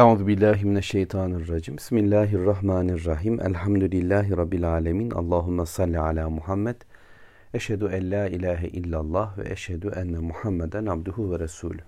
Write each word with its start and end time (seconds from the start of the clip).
Euzu 0.00 0.26
billahi 0.26 0.64
mineşşeytanirracim. 0.64 1.76
Bismillahirrahmanirrahim. 1.76 3.40
Elhamdülillahi 3.40 4.36
rabbil 4.36 4.72
alamin. 4.72 5.10
Allahumme 5.10 5.66
salli 5.66 5.98
ala 5.98 6.30
Muhammed. 6.30 6.76
Eşhedü 7.54 7.84
en 7.84 8.10
la 8.10 8.28
ilahe 8.28 8.68
illallah 8.68 9.38
ve 9.38 9.52
eşhedü 9.52 9.92
enne 9.96 10.18
Muhammeden 10.18 10.86
abduhu 10.86 11.32
ve 11.32 11.38
resulü. 11.38 11.80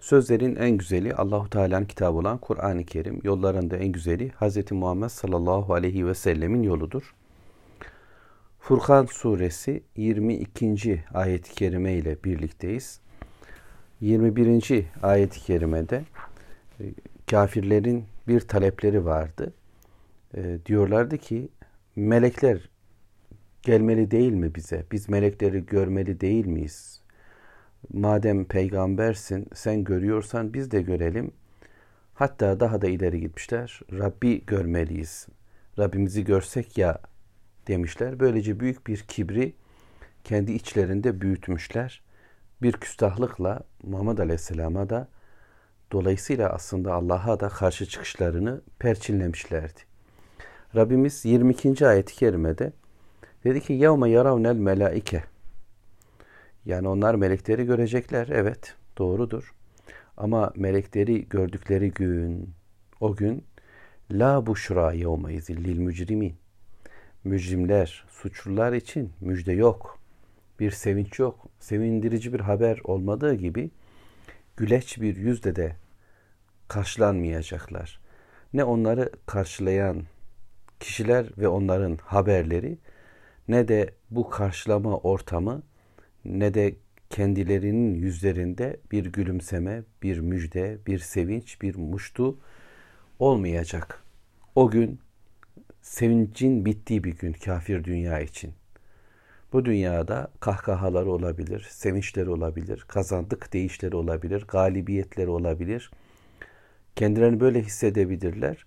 Sözlerin 0.00 0.56
en 0.56 0.70
güzeli 0.70 1.14
Allahu 1.14 1.50
Teala'nın 1.50 1.84
kitabı 1.84 2.18
olan 2.18 2.38
Kur'an-ı 2.38 2.84
Kerim. 2.84 3.20
Yollarında 3.24 3.76
en 3.76 3.88
güzeli 3.88 4.28
Hz. 4.28 4.72
Muhammed 4.72 5.08
sallallahu 5.08 5.74
aleyhi 5.74 6.06
ve 6.06 6.14
sellemin 6.14 6.62
yoludur. 6.62 7.14
Furkan 8.60 9.06
suresi 9.06 9.82
22. 9.96 11.04
ayet-i 11.14 11.54
kerime 11.54 11.92
ile 11.92 12.16
birlikteyiz. 12.24 13.00
21. 14.00 14.84
ayet-i 15.02 15.40
kerimede 15.40 16.04
e, 16.80 16.84
kafirlerin 17.30 18.04
bir 18.28 18.40
talepleri 18.40 19.04
vardı. 19.04 19.52
E, 20.34 20.58
diyorlardı 20.66 21.18
ki 21.18 21.48
melekler 21.96 22.70
gelmeli 23.62 24.10
değil 24.10 24.32
mi 24.32 24.54
bize? 24.54 24.84
Biz 24.92 25.08
melekleri 25.08 25.66
görmeli 25.66 26.20
değil 26.20 26.46
miyiz? 26.46 27.00
Madem 27.92 28.44
peygambersin, 28.44 29.46
sen 29.54 29.84
görüyorsan 29.84 30.54
biz 30.54 30.70
de 30.70 30.82
görelim. 30.82 31.30
Hatta 32.14 32.60
daha 32.60 32.82
da 32.82 32.86
ileri 32.86 33.20
gitmişler. 33.20 33.80
Rabbi 33.92 34.46
görmeliyiz. 34.46 35.26
Rabbimizi 35.78 36.24
görsek 36.24 36.78
ya 36.78 36.98
demişler. 37.68 38.20
Böylece 38.20 38.60
büyük 38.60 38.86
bir 38.86 38.98
kibri 38.98 39.54
kendi 40.24 40.52
içlerinde 40.52 41.20
büyütmüşler. 41.20 42.02
Bir 42.62 42.72
küstahlıkla 42.72 43.60
Muhammed 43.82 44.18
Aleyhisselam'a 44.18 44.90
da 44.90 45.08
dolayısıyla 45.92 46.50
aslında 46.50 46.94
Allah'a 46.94 47.40
da 47.40 47.48
karşı 47.48 47.86
çıkışlarını 47.86 48.60
perçinlemişlerdi. 48.78 49.80
Rabbimiz 50.76 51.24
22. 51.24 51.86
ayet-i 51.86 52.14
kerimede 52.14 52.72
dedi 53.44 53.60
ki 53.60 53.72
yevme 53.72 54.10
yaravnel 54.10 54.56
melaike 54.56 55.24
yani 56.66 56.88
onlar 56.88 57.14
melekleri 57.14 57.64
görecekler. 57.64 58.28
Evet 58.28 58.74
doğrudur. 58.98 59.54
Ama 60.16 60.52
melekleri 60.56 61.28
gördükleri 61.28 61.90
gün 61.90 62.50
o 63.00 63.16
gün 63.16 63.44
la 64.10 64.46
buşra 64.46 64.92
yevme 64.92 65.34
izillil 65.34 65.78
mücrimin 65.78 66.36
mücrimler, 67.24 68.04
suçlular 68.08 68.72
için 68.72 69.12
müjde 69.20 69.52
yok. 69.52 69.98
Bir 70.60 70.70
sevinç 70.70 71.18
yok. 71.18 71.48
Sevindirici 71.60 72.32
bir 72.32 72.40
haber 72.40 72.80
olmadığı 72.84 73.34
gibi 73.34 73.70
güleç 74.56 75.00
bir 75.00 75.16
yüzle 75.16 75.56
de 75.56 75.76
karşılanmayacaklar. 76.68 78.00
Ne 78.52 78.64
onları 78.64 79.10
karşılayan 79.26 80.02
kişiler 80.80 81.26
ve 81.38 81.48
onların 81.48 81.98
haberleri 82.02 82.78
ne 83.48 83.68
de 83.68 83.94
bu 84.10 84.30
karşılama 84.30 84.96
ortamı 84.96 85.62
ne 86.24 86.54
de 86.54 86.74
kendilerinin 87.10 87.94
yüzlerinde 87.94 88.76
bir 88.92 89.06
gülümseme, 89.06 89.82
bir 90.02 90.18
müjde, 90.18 90.78
bir 90.86 90.98
sevinç, 90.98 91.62
bir 91.62 91.76
muştu 91.76 92.38
olmayacak. 93.18 94.02
O 94.54 94.70
gün 94.70 95.00
sevincin 95.82 96.64
bittiği 96.64 97.04
bir 97.04 97.18
gün 97.18 97.32
kafir 97.32 97.84
dünya 97.84 98.20
için. 98.20 98.54
Bu 99.52 99.64
dünyada 99.64 100.30
kahkahaları 100.40 101.10
olabilir, 101.10 101.66
sevinçleri 101.70 102.30
olabilir, 102.30 102.84
kazandık 102.88 103.52
deyişleri 103.52 103.96
olabilir, 103.96 104.44
galibiyetleri 104.48 105.28
olabilir. 105.28 105.90
Kendilerini 106.96 107.40
böyle 107.40 107.62
hissedebilirler. 107.62 108.66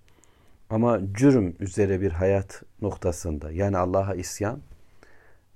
Ama 0.69 0.99
cürüm 1.13 1.55
üzere 1.59 2.01
bir 2.01 2.11
hayat 2.11 2.63
noktasında 2.81 3.51
yani 3.51 3.77
Allah'a 3.77 4.15
isyan, 4.15 4.61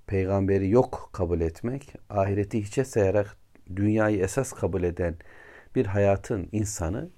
peygamberi 0.07 0.69
yok 0.69 1.09
kabul 1.13 1.41
etmek, 1.41 1.93
ahireti 2.09 2.61
hiçe 2.63 2.85
sayarak 2.85 3.37
dünyayı 3.75 4.19
esas 4.19 4.51
kabul 4.51 4.83
eden 4.83 5.15
bir 5.75 5.85
hayatın 5.85 6.49
insanı 6.51 7.09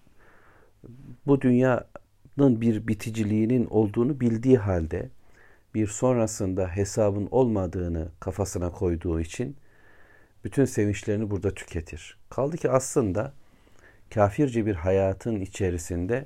bu 1.27 1.41
dünya 1.41 1.87
bir 2.37 2.87
biticiliğinin 2.87 3.65
olduğunu 3.65 4.19
bildiği 4.19 4.57
halde 4.57 5.09
bir 5.75 5.87
sonrasında 5.87 6.67
hesabın 6.67 7.27
olmadığını 7.31 8.07
kafasına 8.19 8.71
koyduğu 8.71 9.19
için 9.19 9.57
bütün 10.43 10.65
sevinçlerini 10.65 11.29
burada 11.29 11.53
tüketir. 11.53 12.17
Kaldı 12.29 12.57
ki 12.57 12.69
aslında 12.69 13.33
kafirce 14.13 14.65
bir 14.65 14.75
hayatın 14.75 15.39
içerisinde 15.39 16.25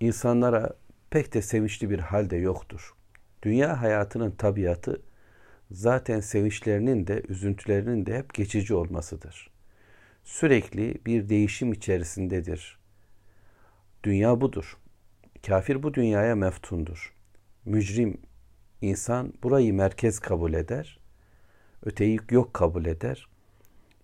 insanlara 0.00 0.76
pek 1.10 1.34
de 1.34 1.42
sevinçli 1.42 1.90
bir 1.90 1.98
halde 1.98 2.36
yoktur. 2.36 2.94
Dünya 3.42 3.82
hayatının 3.82 4.30
tabiatı 4.30 5.02
zaten 5.70 6.20
sevinçlerinin 6.20 7.06
de 7.06 7.22
üzüntülerinin 7.28 8.06
de 8.06 8.18
hep 8.18 8.34
geçici 8.34 8.74
olmasıdır. 8.74 9.50
Sürekli 10.24 10.94
bir 11.06 11.28
değişim 11.28 11.72
içerisindedir 11.72 12.78
Dünya 14.04 14.40
budur. 14.40 14.78
Kafir 15.46 15.82
bu 15.82 15.94
dünyaya 15.94 16.36
meftundur. 16.36 17.14
Mücrim 17.64 18.20
insan 18.80 19.32
burayı 19.42 19.74
merkez 19.74 20.18
kabul 20.18 20.52
eder. 20.52 20.98
Öteyi 21.82 22.18
yok 22.30 22.54
kabul 22.54 22.84
eder. 22.84 23.28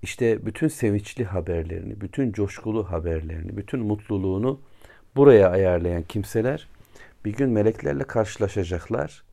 İşte 0.05 0.47
bütün 0.47 0.69
sevinçli 0.69 1.25
haberlerini, 1.25 2.01
bütün 2.01 2.33
coşkulu 2.33 2.91
haberlerini, 2.91 3.57
bütün 3.57 3.81
mutluluğunu 3.81 4.61
buraya 5.17 5.51
ayarlayan 5.51 6.03
kimseler 6.03 6.69
bir 7.25 7.33
gün 7.33 7.51
meleklerle 7.51 8.05
karşılaşacaklar 8.05 9.25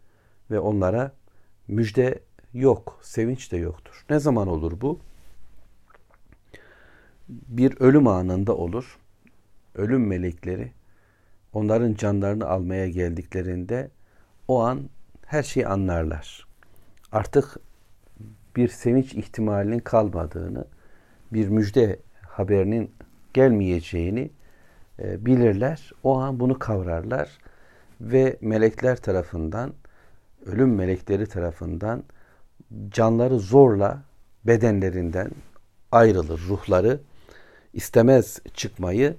ve 0.52 0.60
onlara 0.60 1.12
müjde 1.68 2.20
yok, 2.54 3.00
sevinç 3.02 3.52
de 3.52 3.58
yoktur. 3.58 4.06
Ne 4.10 4.20
zaman 4.20 4.48
olur 4.48 4.82
bu? 4.82 5.00
Bir 7.30 7.80
ölüm 7.80 8.08
anında 8.08 8.56
olur 8.56 8.98
ölüm 9.76 10.08
melekleri 10.08 10.72
onların 11.54 11.94
canlarını 11.94 12.48
almaya 12.48 12.90
geldiklerinde 12.90 13.92
o 14.48 14.62
an 14.62 14.90
her 15.26 15.44
şeyi 15.44 15.68
anlarlar. 15.68 16.48
Artık 17.12 17.58
bir 18.56 18.68
sevinç 18.68 19.14
ihtimalinin 19.14 19.80
kalmadığını, 19.80 20.66
bir 21.34 21.48
müjde 21.48 22.00
haberinin 22.22 22.92
gelmeyeceğini 23.34 24.30
e, 25.00 25.26
bilirler. 25.26 25.92
O 26.04 26.18
an 26.18 26.40
bunu 26.40 26.60
kavrarlar 26.60 27.38
ve 28.02 28.38
melekler 28.42 28.98
tarafından, 28.98 29.74
ölüm 30.46 30.76
melekleri 30.76 31.28
tarafından 31.28 32.04
canları 32.90 33.40
zorla 33.40 34.04
bedenlerinden 34.44 35.32
ayrılır. 35.92 36.42
Ruhları 36.48 37.00
istemez 37.74 38.40
çıkmayı 38.54 39.16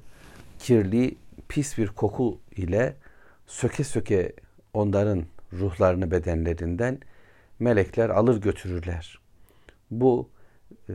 kirli, 0.58 1.16
pis 1.48 1.78
bir 1.78 1.86
koku 1.86 2.38
ile 2.56 2.96
söke 3.46 3.84
söke 3.84 4.32
onların 4.74 5.24
ruhlarını 5.52 6.10
bedenlerinden 6.10 6.98
melekler 7.58 8.10
alır 8.10 8.40
götürürler. 8.40 9.21
Bu 9.92 10.30
e, 10.88 10.92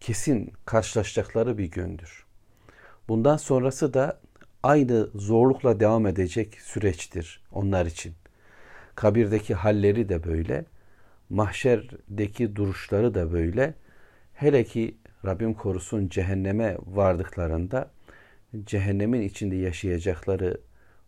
kesin 0.00 0.52
karşılaşacakları 0.64 1.58
bir 1.58 1.70
gündür. 1.70 2.26
Bundan 3.08 3.36
sonrası 3.36 3.94
da 3.94 4.20
aynı 4.62 5.08
zorlukla 5.14 5.80
devam 5.80 6.06
edecek 6.06 6.60
süreçtir 6.60 7.42
onlar 7.52 7.86
için. 7.86 8.14
Kabirdeki 8.94 9.54
halleri 9.54 10.08
de 10.08 10.24
böyle, 10.24 10.64
mahşerdeki 11.30 12.56
duruşları 12.56 13.14
da 13.14 13.32
böyle. 13.32 13.74
Hele 14.34 14.64
ki 14.64 14.96
Rabbim 15.24 15.54
korusun 15.54 16.08
cehenneme 16.08 16.76
vardıklarında 16.86 17.90
cehennemin 18.64 19.20
içinde 19.20 19.56
yaşayacakları 19.56 20.60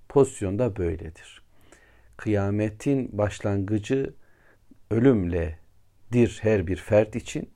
pozisyonda 0.08 0.76
böyledir. 0.76 1.42
Kıyametin 2.16 3.18
başlangıcı 3.18 4.14
ölümledir 6.12 6.38
her 6.42 6.66
bir 6.66 6.76
fert 6.76 7.16
için 7.16 7.50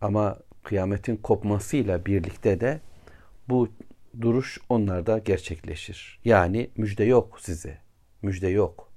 ama 0.00 0.38
kıyametin 0.62 1.16
kopmasıyla 1.16 2.06
birlikte 2.06 2.60
de 2.60 2.80
bu 3.48 3.68
duruş 4.20 4.58
onlarda 4.68 5.18
gerçekleşir. 5.18 6.20
Yani 6.24 6.70
müjde 6.76 7.04
yok 7.04 7.40
size. 7.40 7.78
Müjde 8.22 8.48
yok. 8.48 8.88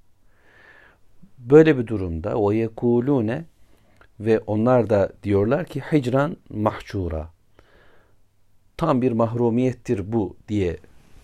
Böyle 1.38 1.78
bir 1.78 1.88
durumda 1.88 2.36
o 2.36 2.52
yekulune 2.52 3.46
ve 4.20 4.40
onlar 4.40 4.90
da 4.90 5.12
diyorlar 5.24 5.66
ki 5.66 5.82
hicran 5.92 6.38
mahcura 6.50 7.30
tam 8.78 9.02
bir 9.02 9.12
mahrumiyettir 9.12 10.12
bu 10.12 10.36
diye 10.48 10.78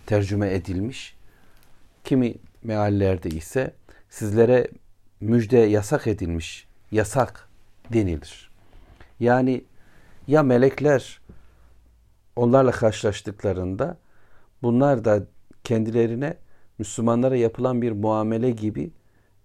tercüme 0.06 0.54
edilmiş. 0.54 1.14
Kimi 2.04 2.34
meallerde 2.62 3.28
ise 3.28 3.72
sizlere 4.10 4.68
müjde 5.20 5.58
yasak 5.58 6.06
edilmiş, 6.06 6.66
yasak 6.92 7.48
denilir. 7.92 8.50
Yani 9.20 9.64
ya 10.26 10.42
melekler 10.42 11.20
onlarla 12.36 12.70
karşılaştıklarında 12.70 13.98
bunlar 14.62 15.04
da 15.04 15.26
kendilerine 15.64 16.36
Müslümanlara 16.78 17.36
yapılan 17.36 17.82
bir 17.82 17.92
muamele 17.92 18.50
gibi 18.50 18.90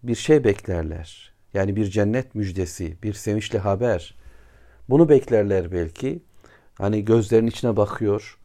bir 0.04 0.16
şey 0.16 0.44
beklerler. 0.44 1.34
Yani 1.54 1.76
bir 1.76 1.86
cennet 1.86 2.36
müjdesi, 2.36 2.98
bir 3.04 3.14
sevinçli 3.14 3.60
haber. 3.60 4.16
Bunu 4.90 5.10
beklerler 5.10 5.72
belki. 5.72 6.24
Hani 6.78 7.06
gözlerin 7.06 7.48
içine 7.48 7.78
bakıyor. 7.78 8.38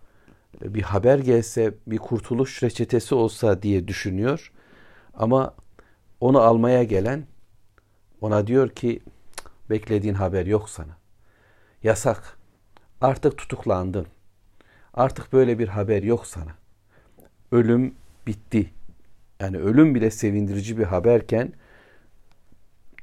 Bir 0.62 0.82
haber 0.82 1.18
gelse, 1.18 1.74
bir 1.86 1.98
kurtuluş 1.98 2.62
reçetesi 2.62 3.14
olsa 3.14 3.62
diye 3.62 3.88
düşünüyor. 3.88 4.52
Ama 5.14 5.54
onu 6.20 6.40
almaya 6.40 6.84
gelen 6.84 7.26
ona 8.22 8.46
diyor 8.46 8.68
ki 8.68 9.00
beklediğin 9.70 10.14
haber 10.14 10.46
yok 10.46 10.70
sana. 10.70 10.96
Yasak. 11.82 12.38
Artık 13.00 13.38
tutuklandın. 13.38 14.06
Artık 14.94 15.32
böyle 15.32 15.58
bir 15.58 15.68
haber 15.68 16.02
yok 16.02 16.26
sana. 16.26 16.50
Ölüm 17.52 17.94
bitti. 18.26 18.70
Yani 19.40 19.58
ölüm 19.58 19.94
bile 19.94 20.10
sevindirici 20.10 20.78
bir 20.78 20.84
haberken 20.84 21.52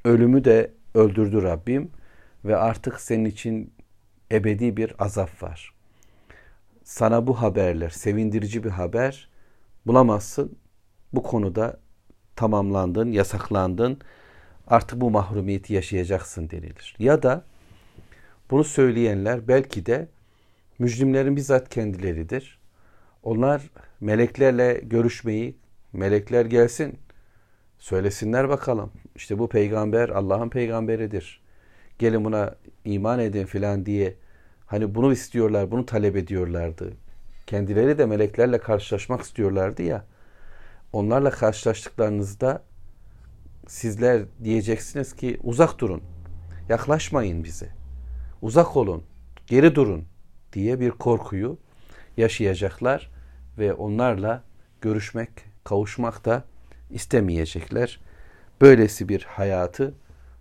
ölümü 0.04 0.44
de 0.44 0.72
öldürdü 0.94 1.42
Rabbim 1.42 1.90
ve 2.44 2.56
artık 2.56 3.00
senin 3.00 3.24
için 3.24 3.72
ebedi 4.32 4.76
bir 4.76 5.04
azap 5.04 5.42
var. 5.42 5.74
Sana 6.84 7.26
bu 7.26 7.42
haberler, 7.42 7.90
sevindirici 7.90 8.64
bir 8.64 8.70
haber 8.70 9.28
bulamazsın. 9.86 10.56
Bu 11.12 11.22
konuda 11.22 11.80
tamamlandın, 12.36 13.12
yasaklandın. 13.12 13.98
Artık 14.70 15.00
bu 15.00 15.10
mahrumiyeti 15.10 15.74
yaşayacaksın 15.74 16.50
denilir. 16.50 16.96
Ya 16.98 17.22
da 17.22 17.44
bunu 18.50 18.64
söyleyenler 18.64 19.48
belki 19.48 19.86
de 19.86 20.08
mücrimlerin 20.78 21.36
bizzat 21.36 21.68
kendileridir. 21.68 22.60
Onlar 23.22 23.62
meleklerle 24.00 24.80
görüşmeyi, 24.82 25.56
melekler 25.92 26.44
gelsin, 26.44 26.98
söylesinler 27.78 28.48
bakalım. 28.48 28.92
İşte 29.16 29.38
bu 29.38 29.48
peygamber 29.48 30.08
Allah'ın 30.08 30.48
peygamberidir. 30.48 31.42
Gelin 31.98 32.24
buna 32.24 32.54
iman 32.84 33.18
edin 33.18 33.46
filan 33.46 33.86
diye 33.86 34.14
hani 34.66 34.94
bunu 34.94 35.12
istiyorlar, 35.12 35.70
bunu 35.70 35.86
talep 35.86 36.16
ediyorlardı. 36.16 36.92
Kendileri 37.46 37.98
de 37.98 38.06
meleklerle 38.06 38.58
karşılaşmak 38.58 39.22
istiyorlardı 39.22 39.82
ya. 39.82 40.04
Onlarla 40.92 41.30
karşılaştıklarınızda 41.30 42.62
sizler 43.70 44.22
diyeceksiniz 44.44 45.16
ki 45.16 45.40
uzak 45.42 45.78
durun. 45.78 46.02
Yaklaşmayın 46.68 47.44
bize. 47.44 47.68
Uzak 48.42 48.76
olun. 48.76 49.04
Geri 49.46 49.74
durun 49.74 50.04
diye 50.52 50.80
bir 50.80 50.90
korkuyu 50.90 51.58
yaşayacaklar 52.16 53.10
ve 53.58 53.72
onlarla 53.72 54.42
görüşmek, 54.80 55.28
kavuşmak 55.64 56.24
da 56.24 56.44
istemeyecekler. 56.90 58.00
Böylesi 58.60 59.08
bir 59.08 59.22
hayatı, 59.22 59.94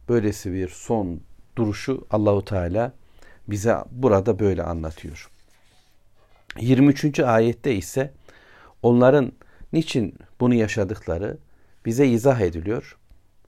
böylesi 0.09 0.53
bir 0.53 0.67
son 0.67 1.21
duruşu 1.55 2.07
Allahu 2.11 2.45
Teala 2.45 2.93
bize 3.47 3.75
burada 3.91 4.39
böyle 4.39 4.63
anlatıyor. 4.63 5.29
23. 6.59 7.19
ayette 7.19 7.75
ise 7.75 8.13
onların 8.83 9.31
niçin 9.73 10.15
bunu 10.39 10.53
yaşadıkları 10.53 11.37
bize 11.85 12.07
izah 12.07 12.41
ediliyor. 12.41 12.99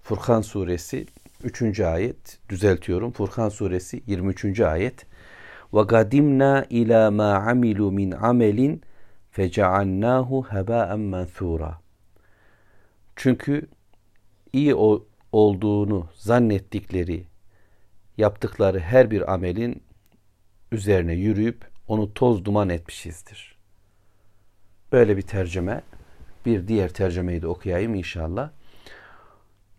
Furkan 0.04 0.42
suresi 0.42 1.06
3. 1.44 1.80
ayet 1.80 2.40
düzeltiyorum. 2.50 3.12
Furkan 3.12 3.50
suresi 3.50 4.04
23. 4.08 4.60
ayet. 4.60 5.06
Ve 5.74 5.82
gadimna 5.82 6.66
ila 6.70 7.12
ma 7.12 7.34
amilu 7.34 7.92
min 7.92 8.12
amelin 8.12 8.82
fecealnahu 9.32 10.46
heba'en 10.50 11.00
menthura. 11.00 11.82
Çünkü 13.16 13.68
iyi 14.54 14.76
olduğunu 15.32 16.10
zannettikleri 16.16 17.24
yaptıkları 18.18 18.80
her 18.80 19.12
bir 19.12 19.34
amelin 19.34 19.84
üzerine 20.72 21.14
yürüyüp 21.14 21.68
onu 21.88 22.14
toz 22.14 22.46
duman 22.46 22.70
etmişizdir. 22.70 23.56
Böyle 24.92 25.18
bir 25.18 25.22
tercüme. 25.22 25.82
Bir 26.46 26.68
diğer 26.68 26.94
tercümeyi 26.94 27.42
de 27.42 27.48
okuyayım 27.48 27.96
inşallah. 27.96 28.52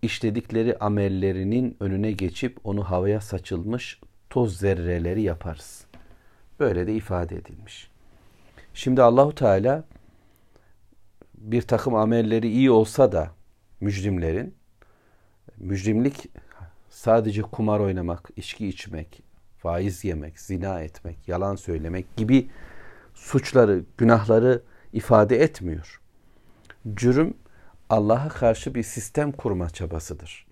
İşledikleri 0.02 0.78
amellerinin 0.78 1.76
önüne 1.80 2.12
geçip 2.12 2.58
onu 2.64 2.84
havaya 2.84 3.20
saçılmış 3.20 4.00
toz 4.30 4.58
zerreleri 4.58 5.22
yaparız. 5.22 5.84
Böyle 6.60 6.86
de 6.86 6.94
ifade 6.94 7.36
edilmiş. 7.36 7.90
Şimdi 8.74 9.02
Allahu 9.02 9.34
Teala 9.34 9.84
bir 11.34 11.62
takım 11.62 11.94
amelleri 11.94 12.48
iyi 12.48 12.70
olsa 12.70 13.12
da 13.12 13.30
mücrimlerin 13.80 14.54
mücrimlik 15.56 16.26
sadece 16.90 17.42
kumar 17.42 17.80
oynamak, 17.80 18.30
içki 18.36 18.68
içmek, 18.68 19.22
faiz 19.58 20.04
yemek, 20.04 20.40
zina 20.40 20.80
etmek, 20.80 21.28
yalan 21.28 21.56
söylemek 21.56 22.16
gibi 22.16 22.50
suçları, 23.14 23.84
günahları 23.98 24.62
ifade 24.92 25.42
etmiyor. 25.42 26.00
Cürüm 26.94 27.34
Allah'a 27.92 28.28
karşı 28.28 28.74
bir 28.74 28.82
sistem 28.82 29.32
kurma 29.32 29.70
çabasıdır. 29.70 30.46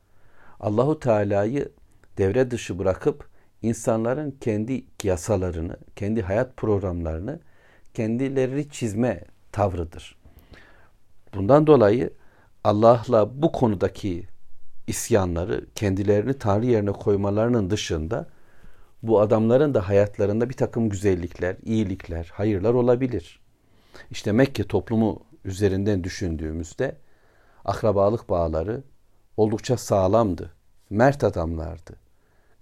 Allahu 0.60 1.00
Teala'yı 1.00 1.72
devre 2.18 2.50
dışı 2.50 2.78
bırakıp 2.78 3.28
insanların 3.62 4.30
kendi 4.40 4.84
yasalarını, 5.02 5.76
kendi 5.96 6.22
hayat 6.22 6.56
programlarını 6.56 7.40
kendileri 7.94 8.68
çizme 8.68 9.24
tavrıdır. 9.52 10.16
Bundan 11.34 11.66
dolayı 11.66 12.12
Allah'la 12.64 13.42
bu 13.42 13.52
konudaki 13.52 14.26
isyanları 14.86 15.66
kendilerini 15.74 16.38
Tanrı 16.38 16.66
yerine 16.66 16.92
koymalarının 16.92 17.70
dışında 17.70 18.28
bu 19.02 19.20
adamların 19.20 19.74
da 19.74 19.88
hayatlarında 19.88 20.48
bir 20.48 20.56
takım 20.56 20.88
güzellikler, 20.88 21.56
iyilikler, 21.64 22.30
hayırlar 22.34 22.74
olabilir. 22.74 23.40
İşte 24.10 24.32
Mekke 24.32 24.64
toplumu 24.64 25.22
üzerinden 25.44 26.04
düşündüğümüzde 26.04 26.96
akrabalık 27.64 28.28
bağları 28.28 28.82
oldukça 29.36 29.76
sağlamdı. 29.76 30.52
Mert 30.90 31.24
adamlardı. 31.24 31.96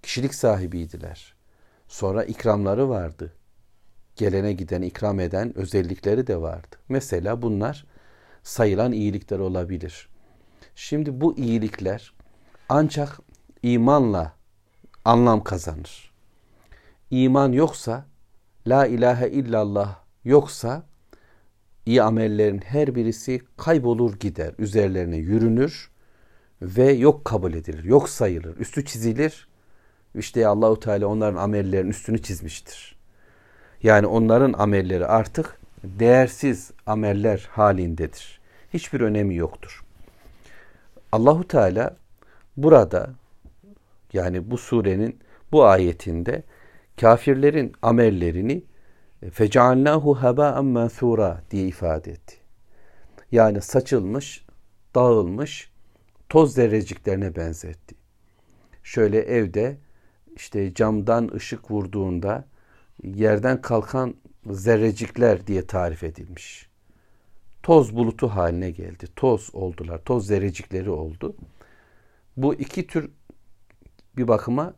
Kişilik 0.03 0.35
sahibiydiler. 0.35 1.35
Sonra 1.87 2.23
ikramları 2.23 2.89
vardı. 2.89 3.33
Gelene 4.15 4.53
giden 4.53 4.81
ikram 4.81 5.19
eden 5.19 5.57
özellikleri 5.57 6.27
de 6.27 6.41
vardı. 6.41 6.75
Mesela 6.89 7.41
bunlar 7.41 7.85
sayılan 8.43 8.91
iyilikler 8.91 9.39
olabilir. 9.39 10.09
Şimdi 10.75 11.21
bu 11.21 11.37
iyilikler 11.37 12.13
ancak 12.69 13.19
imanla 13.63 14.33
anlam 15.05 15.43
kazanır. 15.43 16.11
İman 17.11 17.51
yoksa, 17.51 18.05
la 18.67 18.85
ilahe 18.85 19.29
illallah 19.29 19.95
yoksa 20.23 20.83
iyi 21.89 22.03
amellerin 22.03 22.61
her 22.65 22.95
birisi 22.95 23.41
kaybolur 23.57 24.19
gider. 24.19 24.53
Üzerlerine 24.59 25.17
yürünür 25.17 25.89
ve 26.61 26.91
yok 26.91 27.25
kabul 27.25 27.53
edilir, 27.53 27.83
yok 27.83 28.09
sayılır, 28.09 28.57
üstü 28.57 28.85
çizilir. 28.85 29.47
İşte 30.15 30.47
Allahu 30.47 30.79
Teala 30.79 31.07
onların 31.07 31.37
amellerinin 31.37 31.89
üstünü 31.89 32.21
çizmiştir. 32.21 32.95
Yani 33.83 34.07
onların 34.07 34.53
amelleri 34.53 35.05
artık 35.05 35.59
değersiz 35.83 36.71
ameller 36.85 37.47
halindedir. 37.51 38.39
Hiçbir 38.73 39.01
önemi 39.01 39.35
yoktur. 39.35 39.83
Allahu 41.11 41.47
Teala 41.47 41.95
burada 42.57 43.09
yani 44.13 44.51
bu 44.51 44.57
surenin 44.57 45.19
bu 45.51 45.65
ayetinde 45.65 46.43
kafirlerin 47.01 47.73
amellerini 47.81 48.63
fecealnahu 49.31 50.15
haba'en 50.15 50.65
mensura 50.65 51.41
diye 51.51 51.67
ifade 51.67 52.11
etti. 52.11 52.35
Yani 53.31 53.61
saçılmış, 53.61 54.45
dağılmış 54.95 55.71
toz 56.29 56.53
zerreciklerine 56.53 57.35
benzetti. 57.35 57.95
Şöyle 58.83 59.19
evde 59.19 59.77
işte 60.35 60.73
camdan 60.73 61.31
ışık 61.35 61.71
vurduğunda 61.71 62.45
yerden 63.03 63.61
kalkan 63.61 64.15
zerrecikler 64.45 65.47
diye 65.47 65.67
tarif 65.67 66.03
edilmiş. 66.03 66.69
Toz 67.63 67.95
bulutu 67.95 68.27
haline 68.27 68.71
geldi. 68.71 69.05
Toz 69.15 69.49
oldular. 69.53 70.03
Toz 70.05 70.27
zerrecikleri 70.27 70.89
oldu. 70.89 71.35
Bu 72.37 72.53
iki 72.53 72.87
tür 72.87 73.11
bir 74.17 74.27
bakıma 74.27 74.73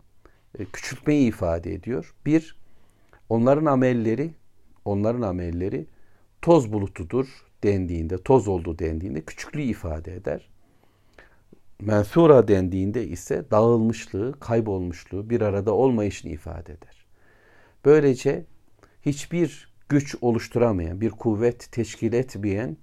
e, 0.59 0.65
küçültmeyi 0.65 1.27
ifade 1.27 1.73
ediyor. 1.73 2.15
Bir, 2.25 2.55
onların 3.31 3.65
amelleri, 3.65 4.33
onların 4.85 5.21
amelleri 5.21 5.85
toz 6.41 6.73
bulutudur 6.73 7.27
dendiğinde, 7.63 8.17
toz 8.17 8.47
oldu 8.47 8.79
dendiğinde 8.79 9.21
küçüklüğü 9.21 9.61
ifade 9.61 10.15
eder. 10.15 10.49
Mensura 11.81 12.47
dendiğinde 12.47 13.07
ise 13.07 13.45
dağılmışlığı, 13.51 14.39
kaybolmuşluğu, 14.39 15.29
bir 15.29 15.41
arada 15.41 15.73
olmayışını 15.73 16.31
ifade 16.31 16.73
eder. 16.73 17.05
Böylece 17.85 18.45
hiçbir 19.05 19.73
güç 19.89 20.15
oluşturamayan, 20.21 21.01
bir 21.01 21.09
kuvvet 21.09 21.71
teşkil 21.71 22.13
etmeyen 22.13 22.77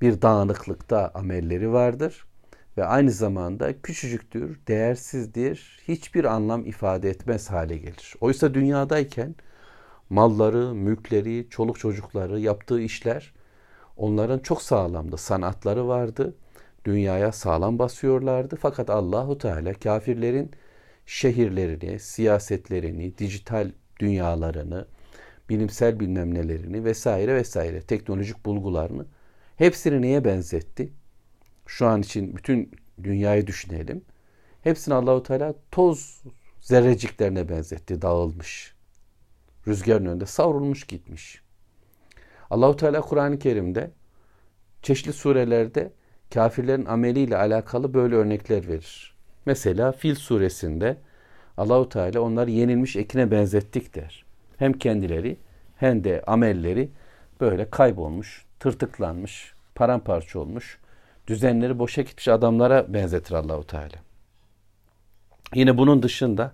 bir 0.00 0.22
dağınıklıkta 0.22 1.10
amelleri 1.14 1.72
vardır 1.72 2.26
ve 2.76 2.84
aynı 2.84 3.10
zamanda 3.10 3.82
küçücüktür, 3.82 4.60
değersizdir, 4.68 5.80
hiçbir 5.88 6.24
anlam 6.24 6.66
ifade 6.66 7.10
etmez 7.10 7.50
hale 7.50 7.76
gelir. 7.76 8.14
Oysa 8.20 8.54
dünyadayken 8.54 9.34
malları, 10.14 10.74
mülkleri, 10.74 11.46
çoluk 11.50 11.78
çocukları, 11.78 12.40
yaptığı 12.40 12.80
işler 12.80 13.32
onların 13.96 14.38
çok 14.38 14.62
sağlamdı. 14.62 15.16
Sanatları 15.16 15.88
vardı. 15.88 16.34
Dünyaya 16.84 17.32
sağlam 17.32 17.78
basıyorlardı. 17.78 18.56
Fakat 18.56 18.90
Allahu 18.90 19.38
Teala 19.38 19.74
kafirlerin 19.74 20.50
şehirlerini, 21.06 21.98
siyasetlerini, 22.00 23.18
dijital 23.18 23.70
dünyalarını, 24.00 24.86
bilimsel 25.48 26.00
bilmem 26.00 26.34
nelerini 26.34 26.84
vesaire 26.84 27.34
vesaire 27.34 27.80
teknolojik 27.80 28.44
bulgularını 28.46 29.06
hepsini 29.56 30.02
neye 30.02 30.24
benzetti? 30.24 30.92
Şu 31.66 31.86
an 31.86 32.02
için 32.02 32.36
bütün 32.36 32.70
dünyayı 33.02 33.46
düşünelim. 33.46 34.04
Hepsini 34.62 34.94
Allahu 34.94 35.22
Teala 35.22 35.54
toz 35.70 36.22
zerreciklerine 36.60 37.48
benzetti, 37.48 38.02
dağılmış. 38.02 38.73
Rüzgarın 39.68 40.06
önünde 40.06 40.26
savrulmuş 40.26 40.84
gitmiş. 40.84 41.42
Allahu 42.50 42.76
Teala 42.76 43.00
Kur'an-ı 43.00 43.38
Kerim'de 43.38 43.90
çeşitli 44.82 45.12
surelerde 45.12 45.92
kafirlerin 46.34 46.84
ameliyle 46.84 47.36
alakalı 47.36 47.94
böyle 47.94 48.14
örnekler 48.14 48.68
verir. 48.68 49.14
Mesela 49.46 49.92
Fil 49.92 50.14
suresinde 50.14 50.96
Allahu 51.56 51.88
Teala 51.88 52.20
onları 52.20 52.50
yenilmiş 52.50 52.96
ekine 52.96 53.30
benzettik 53.30 53.94
der. 53.94 54.24
Hem 54.56 54.72
kendileri 54.72 55.36
hem 55.76 56.04
de 56.04 56.22
amelleri 56.26 56.90
böyle 57.40 57.70
kaybolmuş, 57.70 58.44
tırtıklanmış, 58.60 59.54
paramparça 59.74 60.38
olmuş, 60.38 60.78
düzenleri 61.26 61.78
boşa 61.78 62.02
gitmiş 62.02 62.28
adamlara 62.28 62.94
benzetir 62.94 63.34
Allahu 63.34 63.66
Teala. 63.66 64.04
Yine 65.54 65.78
bunun 65.78 66.02
dışında 66.02 66.52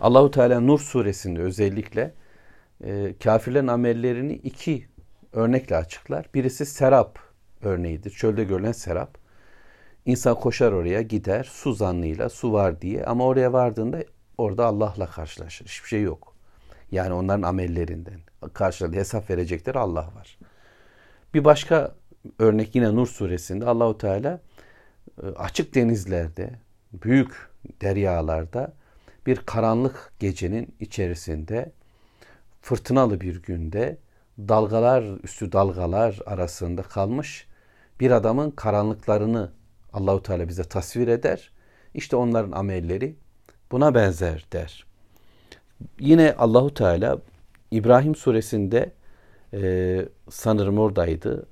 Allahu 0.00 0.30
Teala 0.30 0.60
Nur 0.60 0.78
suresinde 0.78 1.40
özellikle 1.40 2.14
e, 2.84 3.14
kafirlerin 3.24 3.66
amellerini 3.66 4.32
iki 4.32 4.88
örnekle 5.32 5.76
açıklar. 5.76 6.26
Birisi 6.34 6.66
serap 6.66 7.18
örneğidir. 7.62 8.10
Çölde 8.10 8.44
görülen 8.44 8.72
serap. 8.72 9.18
İnsan 10.06 10.34
koşar 10.34 10.72
oraya 10.72 11.02
gider 11.02 11.44
su 11.44 11.72
zannıyla 11.72 12.28
su 12.28 12.52
var 12.52 12.80
diye 12.80 13.04
ama 13.04 13.26
oraya 13.26 13.52
vardığında 13.52 14.04
orada 14.38 14.66
Allah'la 14.66 15.06
karşılaşır. 15.06 15.66
Hiçbir 15.66 15.88
şey 15.88 16.02
yok. 16.02 16.34
Yani 16.90 17.12
onların 17.12 17.42
amellerinden. 17.42 18.20
Karşıladığı 18.52 18.96
hesap 18.96 19.30
verecekleri 19.30 19.78
Allah 19.78 20.10
var. 20.14 20.38
Bir 21.34 21.44
başka 21.44 21.94
örnek 22.38 22.74
yine 22.74 22.94
Nur 22.94 23.06
suresinde 23.06 23.66
Allahu 23.66 23.98
Teala 23.98 24.40
e, 25.22 25.26
açık 25.26 25.74
denizlerde, 25.74 26.50
büyük 26.92 27.50
deryalarda 27.82 28.72
bir 29.26 29.36
karanlık 29.36 30.12
gecenin 30.18 30.74
içerisinde 30.80 31.72
fırtınalı 32.68 33.20
bir 33.20 33.42
günde 33.42 33.98
dalgalar 34.38 35.24
üstü 35.24 35.52
dalgalar 35.52 36.18
arasında 36.26 36.82
kalmış 36.82 37.46
bir 38.00 38.10
adamın 38.10 38.50
karanlıklarını 38.50 39.52
Allahu 39.92 40.22
Teala 40.22 40.48
bize 40.48 40.64
tasvir 40.64 41.08
eder. 41.08 41.52
İşte 41.94 42.16
onların 42.16 42.52
amelleri 42.52 43.16
buna 43.72 43.94
benzer 43.94 44.46
der. 44.52 44.86
Yine 46.00 46.34
Allahu 46.38 46.74
Teala 46.74 47.18
İbrahim 47.70 48.14
suresinde 48.14 48.92
e, 49.52 50.08
sanırım 50.30 50.78
oradaydı. 50.78 51.46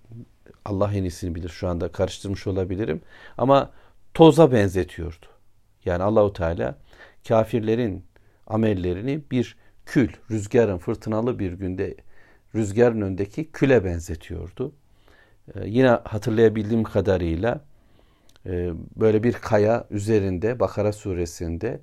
Allah 0.65 0.93
en 0.95 1.03
iyisini 1.03 1.35
bilir 1.35 1.49
şu 1.49 1.69
anda 1.69 1.93
karıştırmış 1.93 2.47
olabilirim. 2.47 3.01
Ama 3.39 3.71
toza 4.15 4.53
benzetiyordu. 4.53 5.27
Yani 5.85 6.03
Allahu 6.03 6.33
Teala 6.33 6.79
kafirlerin 7.29 8.05
amellerini 8.47 9.21
bir 9.31 9.66
kül, 9.87 10.09
rüzgarın 10.31 10.79
fırtınalı 10.79 11.39
bir 11.39 11.53
günde 11.53 11.97
rüzgarın 12.55 13.01
önündeki 13.01 13.53
küle 13.53 13.85
benzetiyordu. 13.85 14.73
Ee, 15.55 15.61
yine 15.67 15.89
hatırlayabildiğim 15.89 16.85
kadarıyla 16.85 17.65
e, 18.47 18.73
böyle 18.97 19.23
bir 19.23 19.33
kaya 19.33 19.87
üzerinde 19.91 20.61
Bakara 20.61 20.93
suresinde 20.93 21.81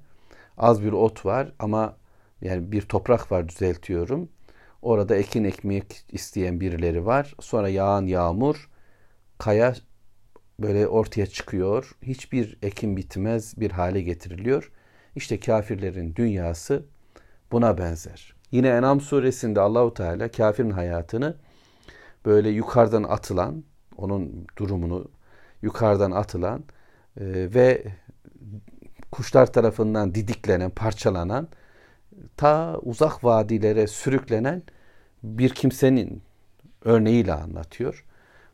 az 0.58 0.84
bir 0.84 0.92
ot 0.92 1.26
var 1.26 1.54
ama 1.60 1.98
yani 2.42 2.72
bir 2.72 2.82
toprak 2.82 3.32
var 3.32 3.50
düzeltiyorum. 3.50 4.30
Orada 4.82 5.16
ekin 5.16 5.44
ekmek 5.44 6.06
isteyen 6.12 6.60
birileri 6.60 7.06
var. 7.06 7.36
Sonra 7.40 7.70
yağan 7.70 8.06
yağmur 8.06 8.70
kaya 9.38 9.76
böyle 10.60 10.88
ortaya 10.88 11.26
çıkıyor. 11.28 11.92
Hiçbir 12.02 12.58
ekin 12.62 12.98
bitmez 12.98 13.60
bir 13.60 13.72
hale 13.72 14.02
getiriliyor. 14.02 14.72
İşte 15.16 15.40
kafirlerin 15.40 16.16
dünyası 16.16 16.86
buna 17.54 17.78
benzer. 17.78 18.34
Yine 18.52 18.68
Enam 18.68 19.02
suresinde 19.02 19.62
Allahu 19.62 19.94
Teala 19.94 20.32
kafirin 20.32 20.70
hayatını 20.70 21.36
böyle 22.26 22.50
yukarıdan 22.50 23.04
atılan, 23.04 23.64
onun 23.98 24.48
durumunu 24.58 25.08
yukarıdan 25.62 26.12
atılan 26.12 26.64
e, 27.20 27.26
ve 27.54 27.84
kuşlar 29.12 29.54
tarafından 29.54 30.16
didiklenen, 30.16 30.70
parçalanan, 30.70 31.48
ta 32.38 32.78
uzak 32.82 33.24
vadilere 33.24 33.88
sürüklenen 33.88 34.64
bir 35.24 35.50
kimsenin 35.50 36.22
örneğiyle 36.86 37.34
anlatıyor. 37.34 38.06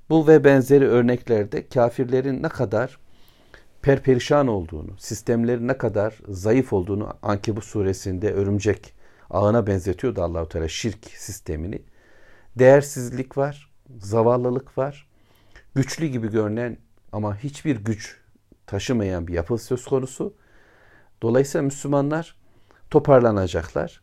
Bu 0.10 0.28
ve 0.28 0.44
benzeri 0.44 0.88
örneklerde 0.88 1.68
kafirlerin 1.68 2.44
ne 2.44 2.50
kadar 2.50 3.00
perperişan 3.82 4.48
olduğunu, 4.48 4.98
sistemlerin 4.98 5.68
ne 5.68 5.78
kadar 5.78 6.20
zayıf 6.28 6.74
olduğunu 6.74 7.14
Ankebut 7.22 7.64
suresinde 7.64 8.34
örümcek 8.34 8.94
ağına 9.30 9.68
benzetiyordu 9.68 10.22
Allahu 10.24 10.50
Teala 10.50 10.68
şirk 10.68 11.06
sistemini. 11.06 11.82
Değersizlik 12.56 13.38
var, 13.38 13.72
zavallılık 14.00 14.78
var. 14.78 15.10
Güçlü 15.76 16.06
gibi 16.06 16.32
görünen 16.32 16.78
ama 17.12 17.38
hiçbir 17.38 17.76
güç 17.76 18.18
taşımayan 18.68 19.28
bir 19.28 19.34
yapı 19.34 19.58
söz 19.58 19.86
konusu. 19.86 20.34
Dolayısıyla 21.22 21.66
Müslümanlar 21.66 22.36
toparlanacaklar 22.90 24.02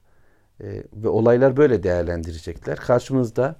e, 0.60 0.82
ve 0.92 1.08
olaylar 1.08 1.56
böyle 1.56 1.82
değerlendirecekler. 1.82 2.76
Karşımızda 2.76 3.56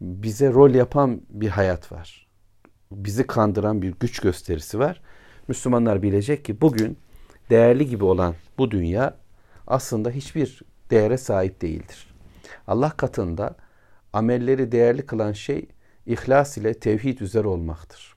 bize 0.00 0.52
rol 0.52 0.70
yapan 0.70 1.20
bir 1.28 1.48
hayat 1.48 1.92
var. 1.92 2.28
Bizi 2.92 3.26
kandıran 3.26 3.82
bir 3.82 3.94
güç 4.00 4.20
gösterisi 4.20 4.78
var. 4.78 5.02
Müslümanlar 5.48 6.02
bilecek 6.02 6.44
ki 6.44 6.60
bugün 6.60 6.98
değerli 7.50 7.86
gibi 7.86 8.04
olan 8.04 8.34
bu 8.58 8.70
dünya 8.70 9.16
aslında 9.66 10.10
hiçbir 10.10 10.62
değere 10.90 11.18
sahip 11.18 11.62
değildir. 11.62 12.14
Allah 12.66 12.90
katında 12.90 13.56
amelleri 14.12 14.72
değerli 14.72 15.06
kılan 15.06 15.32
şey 15.32 15.68
ihlas 16.06 16.58
ile 16.58 16.74
tevhid 16.74 17.18
üzere 17.18 17.48
olmaktır. 17.48 18.16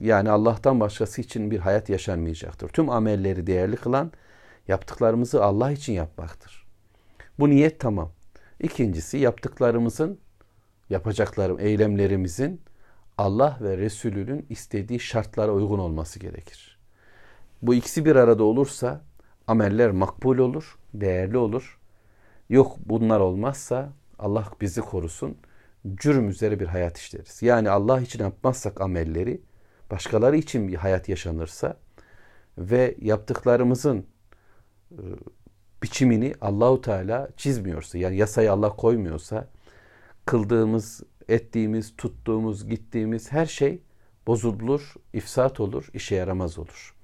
Yani 0.00 0.30
Allah'tan 0.30 0.80
başkası 0.80 1.20
için 1.20 1.50
bir 1.50 1.58
hayat 1.58 1.88
yaşanmayacaktır. 1.88 2.68
Tüm 2.68 2.90
amelleri 2.90 3.46
değerli 3.46 3.76
kılan 3.76 4.12
yaptıklarımızı 4.68 5.44
Allah 5.44 5.72
için 5.72 5.92
yapmaktır. 5.92 6.66
Bu 7.38 7.50
niyet 7.50 7.80
tamam. 7.80 8.12
İkincisi 8.60 9.18
yaptıklarımızın, 9.18 10.18
yapacaklarım, 10.90 11.60
eylemlerimizin 11.60 12.60
Allah 13.20 13.58
ve 13.60 13.78
Resulünün 13.78 14.46
istediği 14.48 15.00
şartlara 15.00 15.52
uygun 15.52 15.78
olması 15.78 16.18
gerekir. 16.18 16.78
Bu 17.62 17.74
ikisi 17.74 18.04
bir 18.04 18.16
arada 18.16 18.44
olursa 18.44 19.00
ameller 19.46 19.90
makbul 19.90 20.38
olur, 20.38 20.78
değerli 20.94 21.38
olur. 21.38 21.78
Yok 22.48 22.76
bunlar 22.86 23.20
olmazsa 23.20 23.92
Allah 24.18 24.50
bizi 24.60 24.80
korusun. 24.80 25.36
Cürüm 25.94 26.28
üzere 26.28 26.60
bir 26.60 26.66
hayat 26.66 26.98
işleriz. 26.98 27.42
Yani 27.42 27.70
Allah 27.70 28.00
için 28.00 28.24
yapmazsak 28.24 28.80
amelleri, 28.80 29.40
başkaları 29.90 30.36
için 30.36 30.68
bir 30.68 30.74
hayat 30.74 31.08
yaşanırsa 31.08 31.76
ve 32.58 32.96
yaptıklarımızın 33.00 34.06
e, 34.92 35.02
biçimini 35.82 36.34
Allahu 36.40 36.80
Teala 36.80 37.28
çizmiyorsa, 37.36 37.98
yani 37.98 38.16
yasayı 38.16 38.52
Allah 38.52 38.76
koymuyorsa, 38.76 39.48
kıldığımız, 40.26 41.02
ettiğimiz, 41.30 41.96
tuttuğumuz, 41.96 42.68
gittiğimiz 42.68 43.32
her 43.32 43.46
şey 43.46 43.82
bozulur, 44.26 44.94
ifsat 45.12 45.60
olur, 45.60 45.88
işe 45.94 46.14
yaramaz 46.14 46.58
olur. 46.58 46.94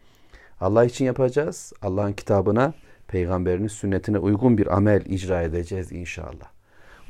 Allah 0.61 0.85
için 0.85 1.05
yapacağız. 1.05 1.73
Allah'ın 1.83 2.13
kitabına, 2.13 2.75
peygamberinin 3.09 3.69
sünnetine 3.69 4.19
uygun 4.19 4.59
bir 4.59 4.77
amel 4.77 5.07
icra 5.07 5.43
edeceğiz 5.43 5.93
inşallah. 5.93 6.51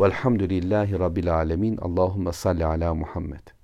Velhamdülillahi 0.01 0.99
Rabbil 0.99 1.35
alemin. 1.35 1.77
Allahümme 1.77 2.33
salli 2.33 2.65
ala 2.67 2.95
Muhammed. 2.95 3.56